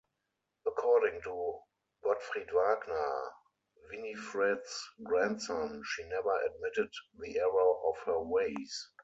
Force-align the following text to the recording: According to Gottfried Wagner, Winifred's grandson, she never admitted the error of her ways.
According 0.65 1.21
to 1.25 1.59
Gottfried 2.03 2.51
Wagner, 2.51 3.31
Winifred's 3.91 4.83
grandson, 5.03 5.83
she 5.85 6.03
never 6.09 6.41
admitted 6.43 6.89
the 7.19 7.37
error 7.37 7.75
of 7.87 7.97
her 8.07 8.19
ways. 8.19 8.89